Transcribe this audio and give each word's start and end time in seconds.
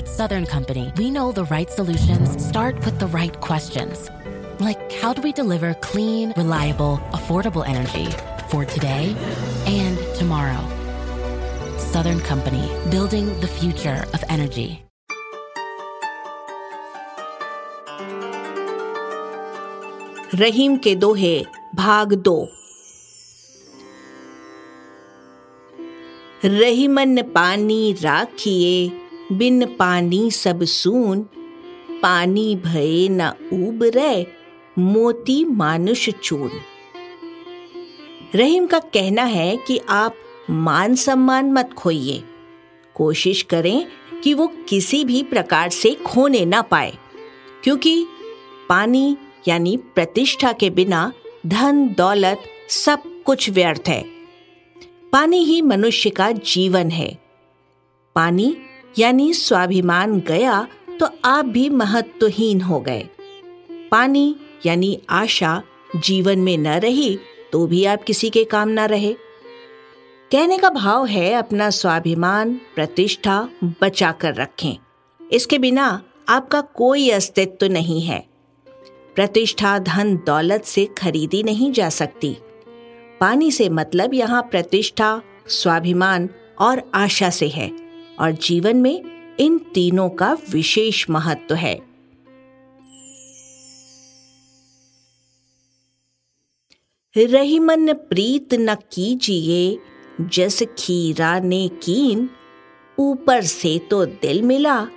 At 0.00 0.07
Southern 0.07 0.45
Company, 0.45 0.91
we 0.97 1.11
know 1.11 1.31
the 1.31 1.43
right 1.45 1.69
solutions 1.69 2.43
start 2.43 2.75
with 2.85 2.97
the 2.97 3.07
right 3.07 3.39
questions. 3.41 4.09
Like, 4.59 4.91
how 4.93 5.13
do 5.13 5.21
we 5.21 5.31
deliver 5.33 5.73
clean, 5.75 6.33
reliable, 6.37 6.97
affordable 7.11 7.67
energy 7.67 8.07
for 8.49 8.63
today 8.65 9.15
and 9.67 9.97
tomorrow? 10.15 10.63
Southern 11.77 12.19
Company, 12.21 12.67
building 12.89 13.27
the 13.41 13.47
future 13.47 14.05
of 14.13 14.23
energy. 14.29 14.83
रहीम 20.33 20.77
के 20.83 20.95
दोहे 20.95 21.37
भाग 21.75 22.13
दो 22.27 22.37
रहीमन 26.45 27.21
पानी 27.35 27.81
राखिए 28.01 28.99
बिन 29.31 29.65
पानी 29.65 30.29
सब 30.31 30.63
सून, 30.63 31.21
पानी 32.01 32.55
भये 32.55 33.07
न 33.11 33.27
उब 33.53 33.83
रे 33.83 34.25
मोती 34.79 35.43
मानुष 35.45 36.09
चून। 36.09 36.49
रहीम 38.35 38.67
का 38.67 38.79
कहना 38.79 39.23
है 39.23 39.55
कि 39.57 39.79
आप 39.89 40.15
मान 40.49 40.95
सम्मान 40.95 41.51
मत 41.53 41.73
खोइए। 41.73 42.23
कोशिश 42.95 43.41
करें 43.41 43.85
कि 44.23 44.33
वो 44.33 44.47
किसी 44.69 45.03
भी 45.05 45.21
प्रकार 45.23 45.69
से 45.69 45.93
खोने 46.05 46.45
ना 46.45 46.61
पाए, 46.61 46.93
क्योंकि 47.63 48.05
पानी 48.69 49.17
यानी 49.47 49.77
प्रतिष्ठा 49.95 50.51
के 50.53 50.69
बिना 50.69 51.11
धन, 51.45 51.87
दौलत 51.87 52.43
सब 52.69 53.23
कुछ 53.25 53.49
व्यर्थ 53.49 53.83
है। 53.87 54.03
पानी 55.11 55.43
ही 55.43 55.61
मनुष्य 55.61 56.09
का 56.09 56.31
जीवन 56.31 56.89
है। 56.89 57.17
पानी 58.15 58.55
यानी 58.99 59.33
स्वाभिमान 59.33 60.19
गया 60.19 60.67
तो 60.99 61.07
आप 61.25 61.45
भी 61.45 61.69
महत्वहीन 61.69 62.61
हो 62.61 62.79
गए। 62.79 63.07
पानी 63.91 64.35
यानी 64.65 65.01
आशा 65.09 65.61
जीवन 65.95 66.39
में 66.39 66.57
न 66.57 66.67
रही 66.67 67.17
तो 67.51 67.65
भी 67.67 67.85
आप 67.85 68.03
किसी 68.03 68.29
के 68.29 68.43
काम 68.43 68.69
ना 68.69 68.85
रहे। 68.85 69.13
कहने 70.31 70.57
का 70.57 70.69
भाव 70.69 71.05
है 71.05 71.33
अपना 71.33 71.69
स्वाभिमान, 71.69 72.53
प्रतिष्ठा 72.75 73.49
बचा 73.81 74.11
कर 74.11 74.35
रखें। 74.35 74.77
इसके 75.31 75.57
बिना 75.57 76.01
आपका 76.29 76.61
कोई 76.61 77.09
अस्तित्व 77.09 77.55
तो 77.59 77.67
नहीं 77.67 78.01
है। 78.01 78.19
प्रतिष्ठा 79.15 79.77
धन 79.79 80.15
दौलत 80.17 80.63
से 80.63 80.85
खरीदी 80.97 81.43
नहीं 81.43 81.71
जा 81.71 81.89
सकती। 81.89 82.35
पानी 83.19 83.51
से 83.51 83.69
मतलब 83.69 84.13
यहाँ 84.13 84.41
प्रतिष्ठा, 84.41 85.21
स्वाभिमान 85.47 86.29
और 86.59 86.91
आशा 86.93 87.29
से 87.29 87.47
है। 87.47 87.80
और 88.21 88.31
जीवन 88.31 88.77
में 88.77 89.03
इन 89.39 89.57
तीनों 89.57 90.09
का 90.09 90.37
विशेष 90.49 91.09
महत्व 91.09 91.55
है। 91.55 91.91
रहीमन 97.17 97.93
प्रीत 97.93 98.53
न 98.53 98.75
कीजिए, 98.75 99.79
जस 100.21 100.63
खीरा 100.77 101.39
ने 101.39 101.67
कीन, 101.67 102.29
ऊपर 102.99 103.41
से 103.41 103.79
तो 103.79 104.05
दिल 104.05 104.41
मिला, 104.41 104.87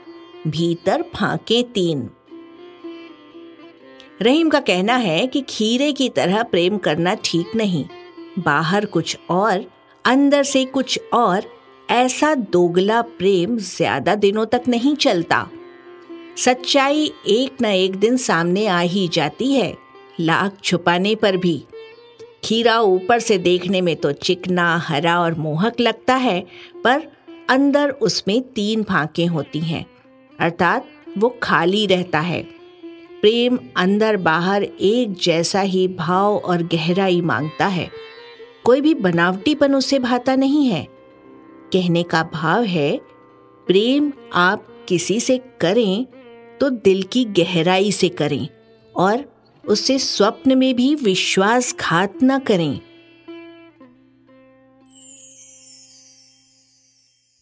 भीतर 0.47 1.03
फांके 1.03 1.63
तीन। 1.63 2.11
रहीम 4.23 4.49
का 4.49 4.61
कहना 4.61 4.97
है 4.97 5.27
कि 5.27 5.45
खीरे 5.49 5.93
की 5.93 6.09
तरह 6.09 6.43
प्रेम 6.43 6.79
करना 6.79 7.15
ठीक 7.15 7.47
नहीं। 7.57 7.85
बाहर 8.39 8.87
कुछ 8.87 9.19
और, 9.31 9.65
अंदर 10.05 10.43
से 10.43 10.65
कुछ 10.65 11.01
और 11.13 11.54
ऐसा 11.89 12.35
दोगला 12.35 13.01
प्रेम 13.03 13.57
ज़्यादा 13.59 14.15
दिनों 14.15 14.45
तक 14.47 14.63
नहीं 14.69 14.95
चलता। 14.97 15.47
सच्चाई 16.37 17.11
एक 17.27 17.63
न 17.63 17.65
एक 17.65 17.97
दिन 17.97 18.17
सामने 18.17 18.67
आ 18.67 18.81
ही 18.81 19.07
जाती 19.09 19.53
है, 19.53 19.75
लाख 20.21 20.57
छुपाने 20.65 21.15
पर 21.15 21.37
भी। 21.37 21.63
खीरा 22.45 22.79
ऊपर 22.81 23.19
से 23.19 23.39
देखने 23.39 23.81
में 23.81 23.95
तो 23.97 24.13
चिकना, 24.13 24.77
हरा 24.79 25.19
और 25.21 25.35
मोहक 25.35 25.81
लगता 25.81 26.15
है, 26.15 26.41
पर 26.85 27.07
अंदर 27.51 27.91
उसमें 27.91 28.41
तीन 28.55 28.83
फांकें 28.83 29.27
होती 29.27 29.61
हैं, 29.61 29.85
अर्थात 30.39 30.89
वो 31.19 31.29
खाली 31.43 31.87
रहता 31.87 32.21
है। 32.21 32.43
प्रेम 33.23 33.59
अंदर 33.77 34.17
बाहर 34.17 34.63
एक 34.63 35.13
जैसा 35.23 35.61
ही 35.61 35.87
भाव 35.89 36.37
और 36.37 36.63
गहराई 36.65 37.21
माँगता 37.23 37.67
है। 37.67 37.89
कोई 38.65 38.81
भी 38.81 38.95
बनावटीपन 38.95 39.75
उसे 39.75 39.99
भाता 39.99 40.35
नहीं 40.37 40.67
है। 40.67 40.87
कहने 41.73 42.03
का 42.03 42.23
भाव 42.33 42.65
है, 42.65 42.97
प्रेम 43.67 44.13
आप 44.33 44.67
किसी 44.89 45.19
से 45.21 45.39
करें 45.61 46.07
तो 46.61 46.71
दिल 46.71 47.03
की 47.03 47.25
गहराई 47.25 47.93
से 47.93 48.09
करें 48.09 48.49
और 48.95 49.25
उससे 49.65 49.99
स्वप्न 49.99 50.59
में 50.59 50.75
भी 50.77 50.95
विश्वासघात 50.95 52.23
न 52.23 52.39
करें। 52.39 52.81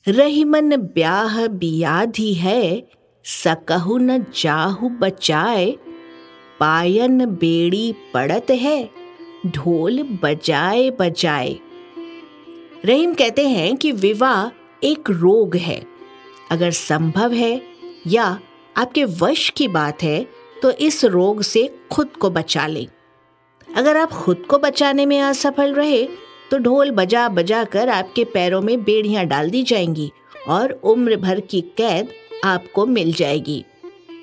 रहीमन 0.07 0.77
ब्याह 0.77 1.47
बियाधि 1.47 2.33
है, 2.35 2.89
सकहु 3.25 3.99
न 3.99 4.19
जाहु 4.37 4.89
बचाए, 5.01 5.71
पायन 6.61 7.25
बेड़ी 7.27 7.95
पड़त 8.15 8.51
है, 8.51 8.91
ढोल 9.47 10.03
बजाए 10.23 10.91
बजाए। 10.91 11.59
रहीम 12.85 13.13
कहते 13.15 13.47
हैं 13.49 13.77
कि 13.77 13.91
विवाह 13.93 14.87
एक 14.87 15.11
रोग 15.11 15.57
है। 15.57 15.83
अगर 16.51 16.71
संभव 16.71 17.33
है 17.33 17.61
या 18.07 18.25
आपके 18.77 19.05
वश 19.05 19.49
की 19.51 19.69
बात 19.69 20.03
है 20.03 20.27
तो 20.63 20.71
इस 20.71 21.05
रोग 21.05 21.43
से 21.43 21.67
खुद 21.91 22.17
को 22.17 22.31
बचा 22.31 22.67
लें। 22.67 22.87
अगर 23.69 23.97
आप 23.97 24.13
खुद 24.13 24.45
को 24.51 24.59
बचाने 24.59 25.07
में 25.07 25.21
असफल 25.21 25.75
रहे 25.75 26.03
तो 26.51 26.59
ढोल 26.59 26.91
बजा 26.91 27.29
बजा 27.29 27.63
कर 27.65 27.89
आपके 27.89 28.25
पैरों 28.25 28.61
में 28.61 28.83
बेड़ियाँ 28.85 29.25
डाल 29.25 29.51
दी 29.51 29.63
जाएँगी 29.63 30.11
और 30.49 30.73
उम्र 30.85 31.17
भर 31.17 31.41
की 31.41 31.61
कैद 31.61 32.09
आपको 32.45 32.87
मिल 32.87 33.13
जाएगी। 33.13 33.65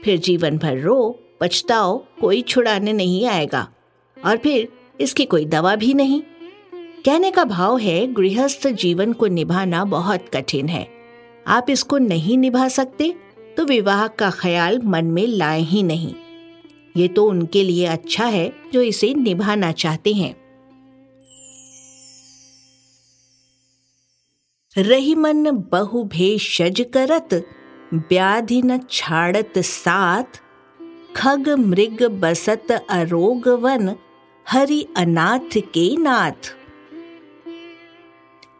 फिर 0.03 0.17
जीवन 0.17 0.57
भर 0.57 0.77
रो, 0.77 1.19
पछताओ, 1.41 1.97
कोई 2.21 2.41
छुड़ाने 2.41 2.93
नहीं 2.93 3.25
आएगा। 3.25 3.67
और 4.17 4.37
फिर 4.37 4.67
इसकी 4.99 5.25
कोई 5.25 5.45
दवा 5.45 5.75
भी 5.75 5.93
नहीं। 5.93 6.21
कहने 7.05 7.31
का 7.31 7.43
भाव 7.43 7.77
है, 7.77 8.05
गृहस्थ 8.07 8.67
जीवन 8.69 9.13
को 9.13 9.27
निभाना 9.27 9.83
बहुत 9.85 10.25
कठिन 10.33 10.69
है। 10.69 10.87
आप 11.47 11.69
इसको 11.69 11.97
नहीं 11.97 12.37
निभा 12.37 12.67
सकते 12.67 13.13
तो 13.57 13.65
विवाह 13.65 14.07
का 14.09 14.29
ख्याल 14.31 14.79
मन 14.85 15.05
में 15.05 15.25
लाए 15.27 15.61
ही 15.61 15.83
नहीं। 15.83 16.13
ये 16.97 17.07
तो 17.07 17.25
उनके 17.25 17.63
लिए 17.63 17.85
अच्छा 17.85 18.25
है, 18.25 18.51
जो 18.73 18.81
इसे 18.81 19.13
निभाना 19.13 19.71
चाहते 19.71 20.13
हैं। 20.13 20.35
रहीमन 24.75 25.51
बहु 25.71 26.03
भेषज 26.03 26.85
करत, 26.93 27.33
व्याधि 27.93 28.61
न 28.61 28.79
छाड़त 28.89 29.57
साथ। 29.57 30.41
खग 31.15 31.49
मृग 31.59 32.03
बसत 32.21 32.71
अरोग 32.71 33.47
वन, 33.61 33.95
हरि 34.47 34.85
अनाथ 34.97 35.57
के 35.73 35.95
नाथ। 35.97 36.55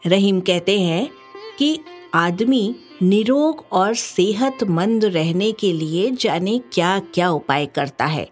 रहीम 0.06 0.40
कहते 0.40 0.80
हैं 0.80 1.10
कि 1.58 1.80
आदमी 2.14 2.76
निरोग 3.02 3.66
और 3.72 3.94
सेहतमंद 3.96 5.06
रहने 5.06 5.52
के 5.52 5.72
लिए 5.74 6.12
जाने 6.12 6.60
क्या 6.74 7.00
क्या 7.14 7.30
उपाय 7.30 7.66
करता 7.66 8.06
है। 8.06 8.28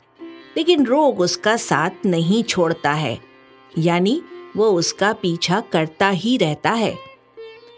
लेकिन 0.58 0.86
रोग 0.86 1.20
उसका 1.20 1.56
साथ 1.58 2.06
नहीं 2.06 2.44
छोड़ता 2.44 2.94
है, 2.94 3.20
यानी 3.78 4.22
वो 4.56 4.70
उसका 4.70 5.14
पीछा 5.14 5.60
करता 5.72 6.10
ही 6.10 6.38
रहता 6.38 6.72
है। 6.72 6.96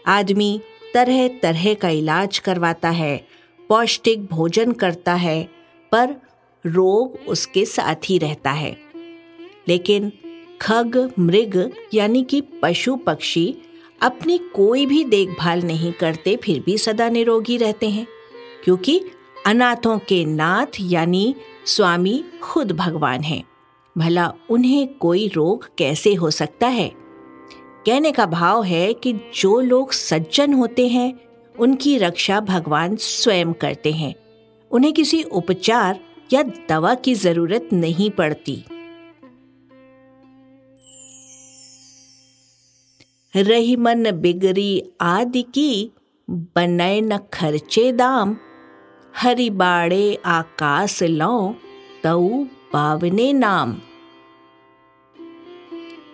आदमी 0.06 0.60
तरह 0.94 1.28
तरह 1.28 1.74
का 1.74 1.88
इलाज 1.88 2.38
करवाता 2.38 2.90
है, 2.90 3.26
पौष्टिक 3.68 4.24
भोजन 4.26 4.72
करता 4.72 5.14
है, 5.14 5.42
पर 5.92 6.16
रोग 6.64 7.18
उसके 7.28 7.64
साथ 7.64 8.08
ही 8.08 8.18
रहता 8.18 8.50
है। 8.50 8.76
लेकिन 9.68 10.12
खग, 10.60 11.12
मृग, 11.18 11.72
यानी 11.94 12.22
कि 12.22 12.40
पशु 12.62 12.96
पक्षी 12.96 13.54
अपनी 14.02 14.38
कोई 14.38 14.86
भी 14.86 15.04
देखभाल 15.04 15.62
नहीं 15.62 15.92
करते, 15.92 16.36
फिर 16.36 16.60
भी 16.60 16.78
सदा 16.78 17.08
निरोगी 17.08 17.56
रहते 17.56 17.88
हैं। 17.90 18.06
क्योंकि 18.64 19.04
अनाथों 19.46 19.98
के 19.98 20.24
नाथ 20.24 20.66
यानी 20.80 21.34
स्वामी 21.66 22.24
खुद 22.42 22.72
भगवान 22.72 23.20
हैं। 23.20 23.44
भला 23.98 24.32
उन्हें 24.50 24.94
कोई 24.94 25.28
रोग 25.28 25.68
कैसे 25.78 26.14
हो 26.14 26.30
सकता 26.30 26.66
है? 26.66 26.92
कहने 27.86 28.12
का 28.12 28.26
भाव 28.26 28.62
है 28.62 28.94
कि 28.94 29.12
जो 29.12 29.60
लोग 29.60 29.92
सज्जन 29.92 30.52
होते 30.52 30.88
हैं, 30.88 31.18
उनकी 31.58 31.98
रक्षा 31.98 32.40
भगवान 32.40 32.96
स्वयं 32.96 33.52
करते 33.52 33.92
हैं। 33.92 34.14
उन्हें 34.70 34.92
किसी 34.92 35.22
उपचार 35.22 36.00
या 36.32 36.42
दवा 36.42 36.94
की 36.94 37.14
ज़रूरत 37.14 37.68
नहीं 37.72 38.10
पड़ती। 38.10 38.64
रही 43.34 43.74
मन 43.76 44.10
बिगड़ी 44.12 44.82
आदि 45.00 45.42
की 45.54 45.90
बनय 46.28 47.00
न 47.00 47.18
खर्चे 47.32 47.90
दाम। 47.92 48.36
हरि 49.14 49.48
बाड़े 49.50 50.14
आकाश 50.26 51.02
लौ 51.02 51.54
तऊ 52.04 52.44
बावने 52.72 53.32
नाम। 53.32 53.76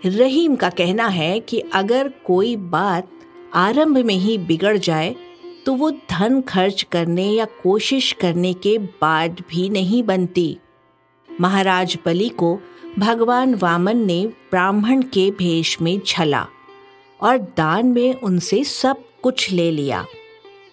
रहीम 0.06 0.56
का 0.56 0.68
कहना 0.70 1.06
है 1.06 1.38
कि 1.40 1.60
अगर 1.74 2.08
कोई 2.24 2.54
बात 2.56 3.08
आरंभ 3.54 3.98
में 3.98 4.14
ही 4.14 4.36
बिगड़ 4.38 4.76
जाए 4.78 5.14
तो 5.66 5.74
वो 5.74 5.90
धन 5.90 6.40
खर्च 6.40 6.82
करने 6.82 7.24
या 7.24 7.44
कोशिश 7.62 8.12
करने 8.12 8.52
के 8.54 8.76
बाद 8.78 9.42
भी 9.50 9.68
नहीं 9.68 10.02
बनती। 10.02 10.56
महाराज 11.28 11.98
बलि 12.04 12.28
को 12.28 12.58
भगवान 12.98 13.54
वामन 13.54 14.04
ने 14.06 14.24
ब्राह्मण 14.50 15.02
के 15.02 15.30
भेष 15.30 15.76
में 15.80 15.98
छला। 16.06 16.46
और 17.20 17.38
दान 17.56 17.86
में 17.86 18.14
उनसे 18.14 18.64
सब 18.64 18.96
कुछ 19.22 19.50
ले 19.52 19.70
लिया। 19.70 20.06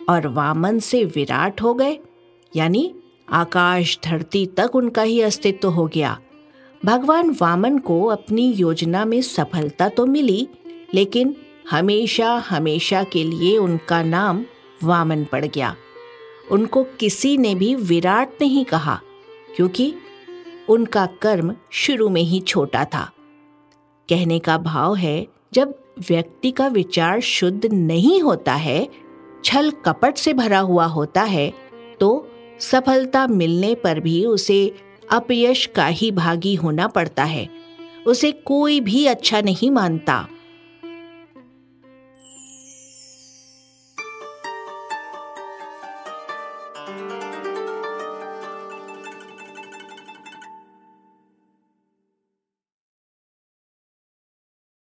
और 0.10 0.28
वामन 0.28 0.80
से 0.80 1.04
विराट 1.06 1.62
हो 1.62 1.74
गए, 1.74 1.98
यानी 2.56 2.94
आकाश 3.30 4.00
धरती 4.04 4.46
तक 4.46 4.76
उनका 4.76 5.02
ही 5.02 5.22
अस्तित्व 5.22 5.70
हो 5.70 5.88
गया। 5.88 6.20
भगवान 6.86 7.36
वामन 7.42 7.78
को 7.78 8.06
अपनी 8.06 8.52
योजना 8.52 9.06
में 9.06 9.22
सफलता 9.22 9.90
तो 9.90 10.06
मिली, 10.06 10.48
लेकिन 10.94 11.36
हमेशा 11.70 12.34
हमेशा 12.50 13.04
के 13.04 13.24
लिए 13.24 13.58
उनका 13.58 14.04
नाम 14.04 14.46
वामन 14.84 15.24
पड़ 15.24 15.46
गया। 15.46 15.76
उनको 16.52 16.84
किसी 16.84 17.38
ने 17.38 17.56
भी 17.56 17.76
विराट 17.76 18.42
नहीं 18.42 18.66
कहा, 18.66 19.00
क्योंकि 19.56 19.94
उनका 20.70 21.06
कर्म 21.06 21.56
शुरू 21.72 22.10
में 22.10 22.22
ही 22.22 22.40
छोटा 22.40 22.86
था। 22.86 23.12
कहने 24.10 24.40
का 24.40 24.58
भाव 24.58 24.96
है, 24.96 25.28
जब 25.54 25.83
व्यक्ति 25.98 26.52
का 26.52 26.68
विचार 26.68 27.20
शुद्ध 27.20 27.66
नहीं 27.66 28.22
होता 28.22 28.54
है, 28.54 28.88
छल 29.46 29.72
कपट 29.86 30.18
से 30.18 30.34
भरा 30.34 30.60
हुआ 30.60 30.86
होता 30.86 31.22
है 31.22 31.54
तो 32.00 32.30
सफलता 32.60 33.26
मिलने 33.28 33.74
पर 33.76 34.00
भी 34.00 34.26
उसे 34.26 34.76
अपयश 35.12 35.66
का 35.66 35.88
ही 35.88 36.12
भागी 36.12 36.56
होना 36.56 36.88
पड़ता 36.88 37.24
है। 37.24 37.48
उसे 38.08 38.32
कोई 38.32 38.80
भी 38.80 39.06
अच्छा 39.06 39.42
नहीं 39.42 39.72
मानता। 39.72 40.28